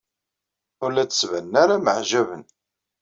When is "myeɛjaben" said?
1.83-2.43